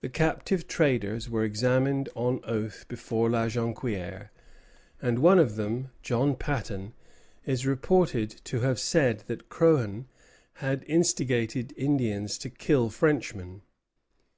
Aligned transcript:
The 0.00 0.08
captive 0.08 0.66
traders 0.66 1.28
were 1.28 1.44
examined 1.44 2.08
on 2.14 2.40
oath 2.44 2.86
before 2.88 3.28
La 3.28 3.44
Jonquière, 3.44 4.30
and 5.02 5.18
one 5.18 5.38
of 5.38 5.56
them, 5.56 5.90
John 6.00 6.34
Patton, 6.34 6.94
is 7.44 7.66
reported 7.66 8.30
to 8.44 8.60
have 8.60 8.80
said 8.80 9.24
that 9.26 9.50
Croghan 9.50 10.06
had 10.64 10.82
instigated 10.88 11.74
Indians 11.76 12.38
to 12.38 12.48
kill 12.48 12.88
Frenchmen. 12.88 13.60